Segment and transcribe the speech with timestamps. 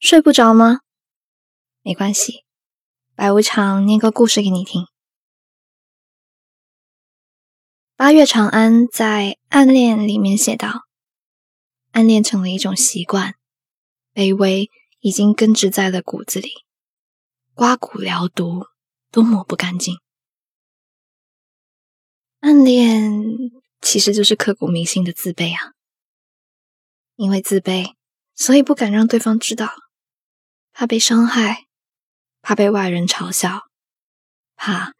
[0.00, 0.80] 睡不着吗？
[1.82, 2.46] 没关系，
[3.14, 4.86] 白无常念个故事给你听。
[7.96, 10.86] 八月长安在《暗恋》里面写道
[11.92, 13.34] ：“暗恋成了一种习惯，
[14.14, 14.70] 卑微
[15.00, 16.50] 已经根植在了骨子里，
[17.52, 18.68] 刮骨疗毒
[19.10, 19.98] 都抹不干净。
[22.40, 23.12] 暗恋
[23.82, 25.74] 其实就是刻骨铭心的自卑啊，
[27.16, 27.92] 因为自卑。”
[28.34, 29.68] 所以不敢让对方知道，
[30.80, 31.66] 怕被伤害，
[32.40, 33.66] 怕被外人嘲笑，
[34.56, 34.94] 怕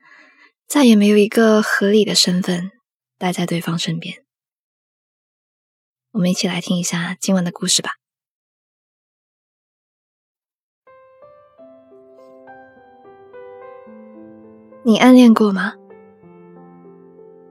[0.68, 2.70] 再也没有一个合理的身份
[3.16, 4.22] 待在对方身边。
[6.10, 7.92] 我们一起来听一下今晚的故事吧。
[14.84, 15.76] 你暗恋过吗？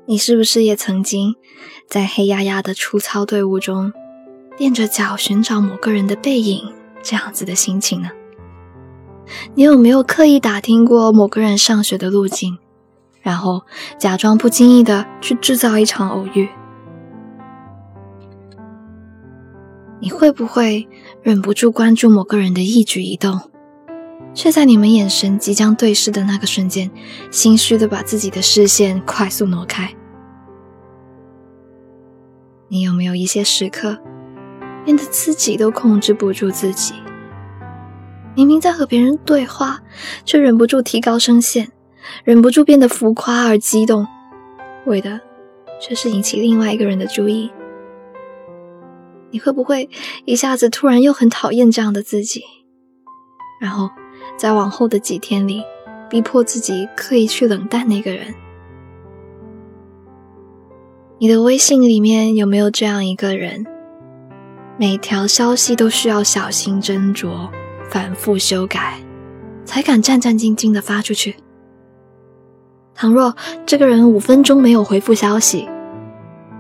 [0.06, 1.34] 你是不是也曾经
[1.88, 3.92] 在黑压压的出操队伍中？
[4.60, 6.72] 踮着脚寻找某个人的背影，
[7.02, 8.12] 这样子的心情呢？
[9.56, 12.58] 你有没有刻意打听过某个人上学的路径，
[13.22, 13.64] 然后
[13.98, 16.50] 假装不经意的去制造一场偶遇？
[20.00, 20.88] 你会不会
[21.22, 23.42] 忍不住关注某个人的一举一动，
[24.34, 26.90] 却在你们眼神即将对视的那个瞬间，
[27.32, 29.94] 心虚的把自己的视线快速挪开？
[32.70, 33.98] 你有没有一些时刻？
[34.86, 36.94] 变得自己都控制不住自己，
[38.40, 39.82] 明明在和别人对话，
[40.24, 41.74] 却忍不住提高声线，
[42.24, 44.08] 忍不住变得浮夸而激动，
[44.86, 45.20] 为的
[45.82, 47.52] 却是引起另外一个人的注意。
[49.32, 49.90] 你会不会
[50.24, 52.42] 一下子突然又很讨厌这样的自己，
[53.60, 53.90] 然后
[54.38, 55.62] 在往后的几天里，
[56.10, 58.34] 逼迫自己刻意去冷淡那个人？
[61.18, 63.66] 你的微信里面有没有这样一个人？
[64.78, 67.50] 每条消息都需要小心斟酌、
[67.90, 69.00] 反复修改，
[69.66, 71.36] 才敢战战兢兢地发出去。
[72.94, 75.68] 倘若这个人五分钟没有回复消息，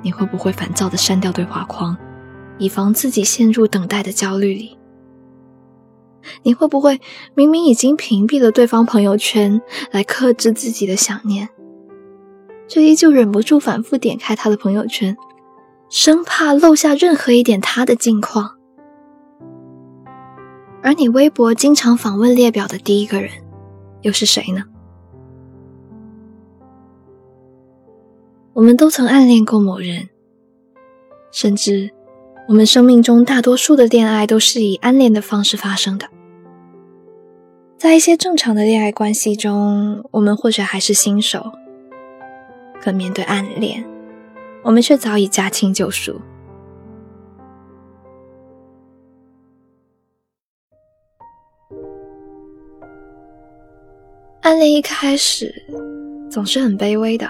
[0.02, 1.96] 你会不会烦躁地删掉对话框，
[2.58, 4.78] 以防自己陷入等待的焦虑里？
[6.44, 7.00] 你会不会
[7.34, 9.62] 明明已经屏蔽了对方朋友圈，
[9.92, 11.50] 来克制自己的想念，
[12.68, 15.16] 却依旧忍不住反复点开他的朋友圈？
[15.90, 18.59] 生怕漏下任何一点他的近况，
[20.82, 23.30] 而你微博经常访问列表的第一个人，
[24.02, 24.64] 又是谁呢？
[28.54, 30.10] 我们都曾暗恋过某人，
[31.32, 31.92] 甚至
[32.48, 36.08] 我们生命中大多数的恋爱都是以暗恋的方式发生的。
[37.78, 41.52] 在一些正常的恋爱关系中，我们或许还是新手，
[42.82, 43.86] 可面对暗恋。
[44.64, 46.20] 我们却早已驾轻就熟。
[54.42, 55.54] 暗恋一开始
[56.32, 57.28] 总是很卑微的，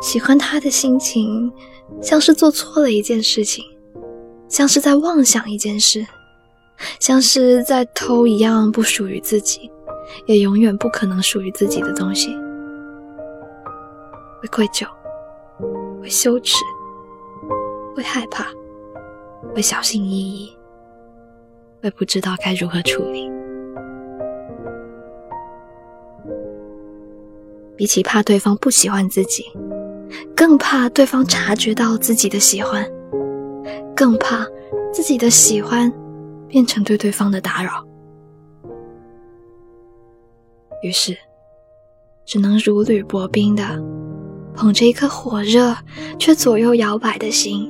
[0.00, 1.52] 喜欢他的心情
[2.00, 3.62] 像是做错了一件事情，
[4.48, 6.06] 像是在妄想一件事，
[6.98, 9.70] 像是在偷一样不属于自己，
[10.24, 12.34] 也永远不可能属于自己的东西。
[14.40, 14.86] 会愧疚，
[16.00, 16.56] 会羞耻，
[17.94, 18.46] 会害怕，
[19.54, 20.52] 会小心翼翼，
[21.82, 23.30] 会不知道该如何处理。
[27.82, 29.44] 比起怕对方不喜欢自己，
[30.36, 32.88] 更怕对方察觉到自己的喜欢，
[33.92, 34.46] 更怕
[34.92, 35.92] 自己的喜欢
[36.46, 37.84] 变成对对方的打扰。
[40.84, 41.16] 于是，
[42.24, 43.64] 只能如履薄冰的。
[44.54, 45.74] 捧着一颗火热
[46.20, 47.68] 却左右摇摆的心，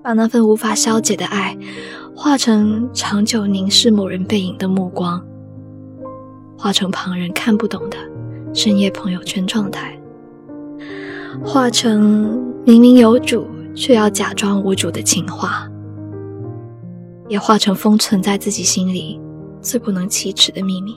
[0.00, 1.58] 把那份无法消解的爱，
[2.14, 5.20] 化成长久凝视某人背影的目光，
[6.56, 7.96] 化成旁人看不懂的
[8.54, 9.98] 深夜朋友圈状态，
[11.42, 15.66] 化成明明有主却要假装无主的情话，
[17.28, 19.18] 也化成封存在自己心里
[19.62, 20.94] 最不能启齿的秘密。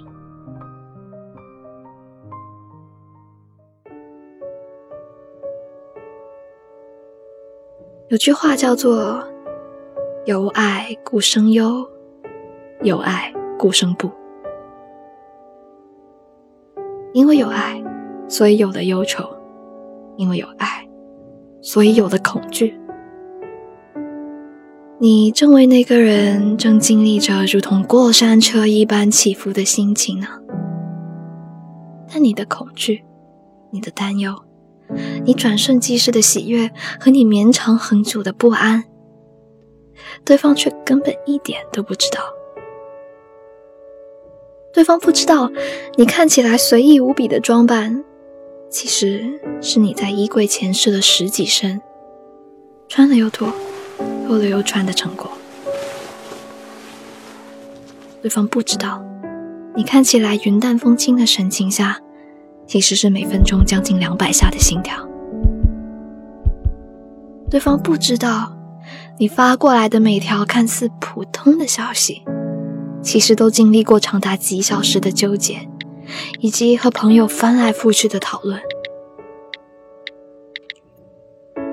[8.10, 9.24] 有句话叫做
[10.26, 11.88] “有爱故生忧，
[12.84, 14.12] 有爱故生怖”。
[17.16, 17.82] 因为有爱，
[18.28, 19.24] 所以有了忧愁；
[20.18, 20.86] 因为有爱，
[21.62, 22.78] 所以有了恐惧。
[25.00, 30.28] 你正为那个人正经历着如同过山车一般起伏的心情呢。
[32.12, 33.06] 但你的恐惧，
[33.72, 34.36] 你的担忧。
[35.24, 36.70] 你转瞬即逝的喜悦
[37.00, 38.84] 和你绵长很久的不安，
[40.26, 42.20] 对方却根本一点都不知道。
[44.76, 45.50] 对方不知道
[45.96, 48.04] 你看起来随意无比的装扮，
[48.70, 49.24] 其实
[49.62, 51.82] 是你在衣柜前试了十几身，
[52.90, 53.54] 穿了又脱，
[54.28, 55.32] 脱了又穿的成果。
[58.22, 59.02] 对方不知道，
[59.78, 62.02] 你看起来云淡风轻的神情下，
[62.68, 65.08] 其实是每分钟将近两百下的心跳。
[67.50, 68.52] 对方不知道，
[69.18, 72.24] 你发过来的每条看似普通的消息，
[73.06, 75.70] 其实都经历过长达几小时的纠结，
[76.40, 78.60] 以及和朋友翻来覆去的讨论。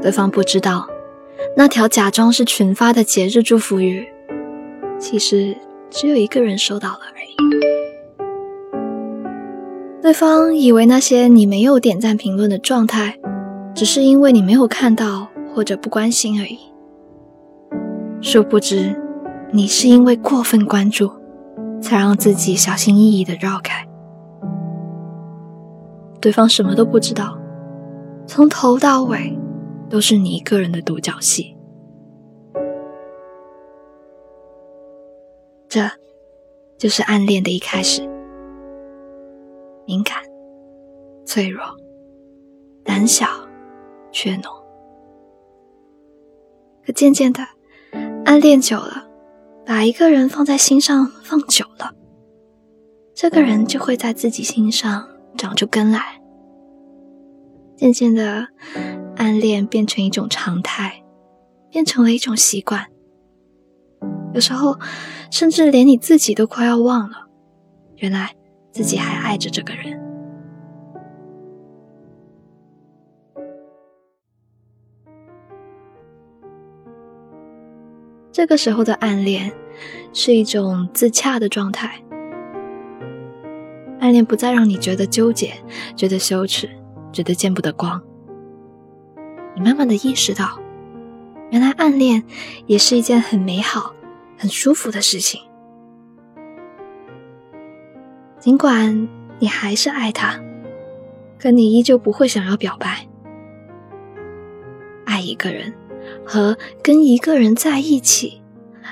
[0.02, 0.86] 对方不知道，
[1.56, 4.06] 那条假装是群发的节日祝福语，
[5.00, 5.56] 其实。
[5.94, 7.36] 只有一个人收到了而已。
[10.00, 13.18] 对方以为那些你没有点赞评论的状态，
[13.74, 16.58] 只是因为你没有看到或者不关心而已。
[18.22, 18.98] 殊不知，
[19.50, 21.12] 你是因为过分关注，
[21.82, 23.86] 才让自己小心翼翼的绕开。
[26.20, 27.36] 对方什么都不知道，
[28.26, 29.36] 从头到尾
[29.90, 31.56] 都是你一个人的独角戏。
[35.68, 35.90] 这，
[36.78, 38.08] 就是暗恋的一开始。
[39.84, 40.16] 敏感、
[41.26, 41.64] 脆弱、
[42.84, 43.26] 胆小、
[44.12, 44.48] 怯懦。
[46.86, 47.42] 可渐渐的，
[48.24, 49.01] 暗恋久了，
[49.64, 51.92] 把一个人放在心上放久了，
[53.14, 56.20] 这个人就会在自己心上长出根来。
[57.76, 58.48] 渐渐的，
[59.16, 61.02] 暗恋变成一种常态，
[61.70, 62.86] 变成了一种习惯。
[64.34, 64.78] 有时候，
[65.30, 67.28] 甚至连你自己都快要忘了，
[67.96, 68.34] 原来
[68.72, 70.01] 自己还爱着这个人。
[78.32, 79.52] 这个时候的暗恋，
[80.12, 82.02] 是一种自洽的状态。
[84.00, 85.52] 暗恋不再让你觉得纠结、
[85.94, 86.68] 觉得羞耻、
[87.12, 88.02] 觉得见不得光。
[89.54, 90.58] 你慢慢的意识到，
[91.50, 92.24] 原来暗恋
[92.66, 93.94] 也是一件很美好。
[94.38, 95.40] 很舒服的事情，
[98.40, 99.08] 尽管
[99.38, 100.40] 你还是爱他，
[101.38, 103.06] 可你依旧不会想要表白。
[105.04, 105.72] 爱一个人
[106.26, 108.42] 和跟一个人在一起，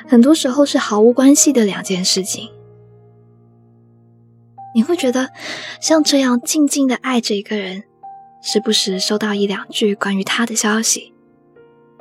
[0.07, 2.51] 很多时候是毫无关系的两件事情。
[4.75, 5.31] 你会觉得
[5.81, 7.85] 像这样静静的爱着一个人，
[8.43, 11.13] 时不时收到一两句关于他的消息，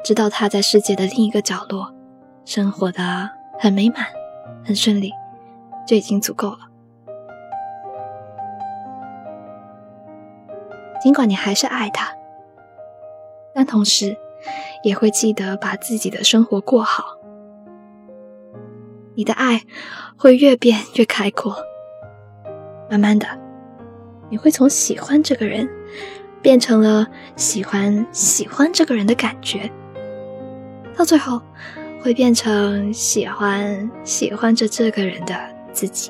[0.03, 1.93] 知道他在世界的另一个角落
[2.45, 3.31] 生活的。
[3.61, 4.05] 很美满，
[4.63, 5.11] 很顺利，
[5.85, 6.59] 就已经足够了。
[11.03, 12.09] 尽管你还是爱他，
[13.53, 14.17] 但同时
[14.83, 17.17] 也会记得把自己的生活过好。
[19.15, 19.61] 你的爱
[20.17, 21.55] 会越变越开阔，
[22.89, 23.27] 慢慢的，
[24.29, 25.69] 你会从喜欢这个人
[26.41, 29.71] 变成了喜欢喜欢这个人的感觉，
[30.95, 31.41] 到最后。
[32.01, 35.35] 会变成喜欢喜欢着这个人的
[35.73, 36.09] 自己，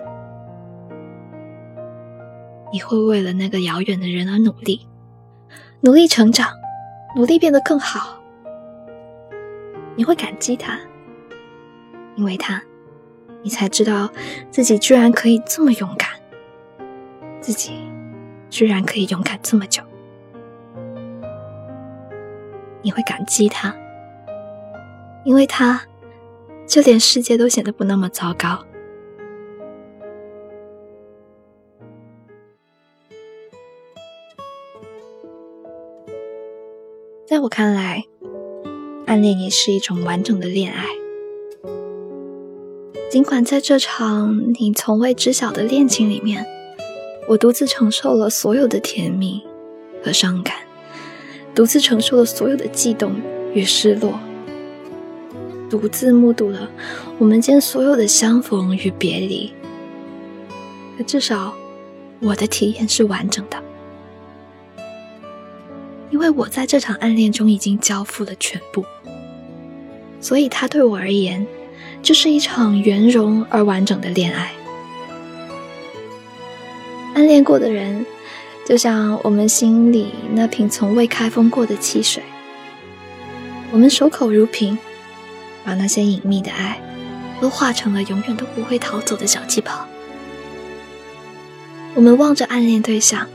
[2.72, 4.88] 你会为了那个遥远的人而努力，
[5.82, 6.52] 努力成长，
[7.16, 8.19] 努力变得更好。
[10.00, 10.80] 你会感激他，
[12.16, 12.64] 因为他，
[13.42, 14.10] 你才知道
[14.50, 16.10] 自己居然可以这么勇敢，
[17.42, 17.74] 自己
[18.50, 19.84] 居然可以勇敢这么久。
[22.82, 23.76] 你会感激他。
[25.26, 25.82] 因为他，
[26.66, 28.58] 就连世界都显得不那么糟糕。
[37.28, 38.02] 在我看来，
[39.10, 40.86] 暗恋也是一种完整的恋爱。
[43.10, 46.46] 尽管在这场你从未知晓的恋情里面，
[47.28, 49.42] 我独自承受了所有的甜蜜
[50.04, 50.58] 和伤感，
[51.56, 53.16] 独自承受了所有的悸动
[53.56, 54.20] 与失落。
[55.72, 56.70] 独自目睹了
[57.18, 59.52] 我们间所有的相逢与别离，
[60.96, 61.56] 可至少
[62.20, 63.58] 我的体验是完整的，
[66.10, 68.84] 因为我在这场暗恋中已经交付了全部，
[70.20, 71.46] 所以它对我而言
[72.02, 74.52] 就是一场圆融而完整的恋爱。
[77.16, 78.06] 暗恋过的人，
[78.66, 82.24] 就像我们心里那瓶从未开封过的汽水，
[83.72, 84.78] 我们守口如瓶。
[85.66, 86.82] 把那些隐秘的爱，
[87.42, 89.86] 都化成了永远都不会逃走的小气泡。
[91.94, 93.28] 我们望着暗恋对象，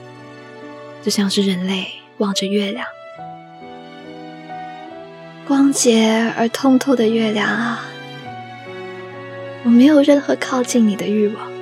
[1.02, 1.86] 就像是人类
[2.18, 2.86] 望着月亮。
[5.46, 7.84] 光洁而通透的月亮啊，
[9.64, 11.52] 我没有任何靠近你的欲望，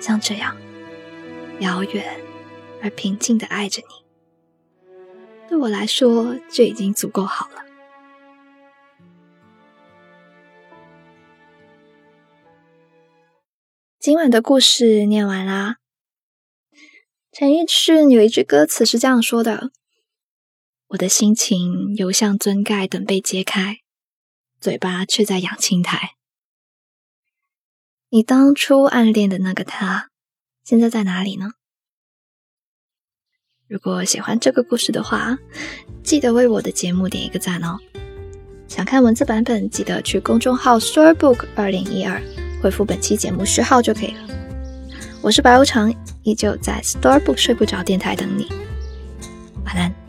[0.00, 0.56] 像这样
[1.60, 2.04] 遥远
[2.82, 4.88] 而平静的爱着你，
[5.48, 7.62] 对我来说就已经足够好了。
[14.00, 15.81] 今晚的故事念完啦。
[17.34, 19.70] 陈奕迅有一句歌词是这样说的
[20.88, 23.78] ：“我的心情犹像樽盖等被揭开，
[24.60, 26.10] 嘴巴却在养青苔。”
[28.10, 30.10] 你当初暗恋的那个他，
[30.62, 31.52] 现在在哪里呢？
[33.66, 35.38] 如果喜欢这个故事的话，
[36.04, 37.78] 记得为我的节目点一个赞哦。
[38.68, 42.20] 想看文字版本，记得去公众号 Storybook 二零一二
[42.62, 44.28] 回复本期节目序号就可以了。
[45.22, 45.90] 我是白无常，
[46.22, 48.48] 依旧在 Storebook 睡不着电台等你，
[49.64, 50.01] 晚安。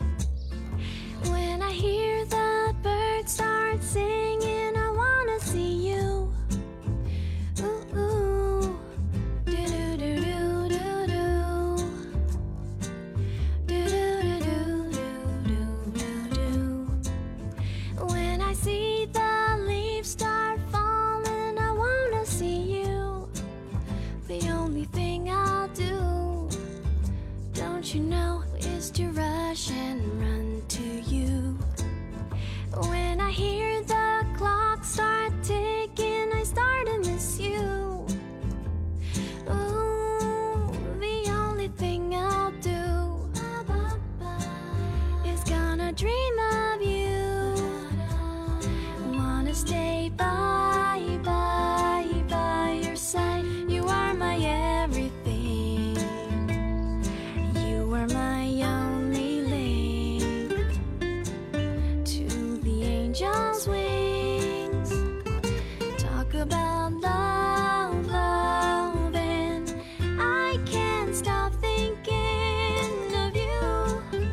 [66.44, 69.74] About love, love, and
[70.20, 74.28] I can't stop thinking of you.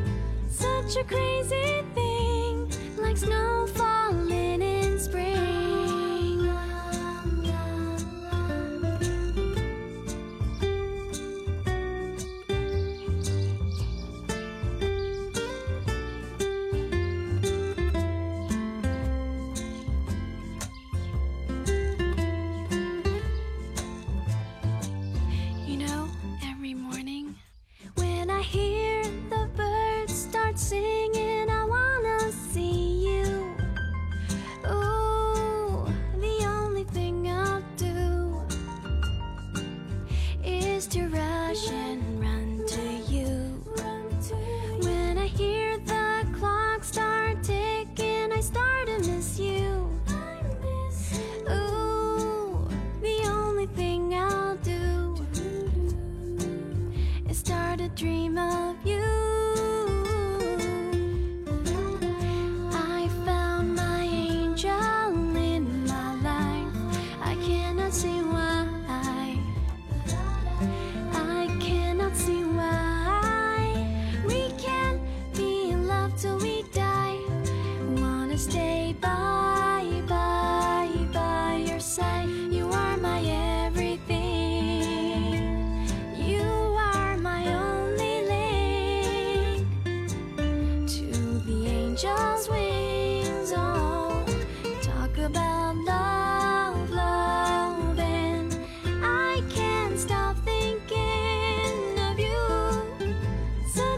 [0.50, 1.61] Such a crazy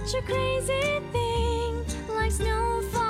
[0.04, 1.84] such a crazy thing,
[2.14, 3.03] like snowfall.